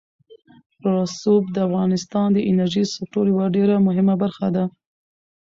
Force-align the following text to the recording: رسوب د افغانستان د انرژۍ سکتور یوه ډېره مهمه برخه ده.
رسوب 0.93 1.43
د 1.51 1.57
افغانستان 1.67 2.27
د 2.33 2.39
انرژۍ 2.49 2.83
سکتور 2.93 3.25
یوه 3.33 3.45
ډېره 3.55 3.75
مهمه 3.87 4.15
برخه 4.23 4.47
ده. 4.55 4.63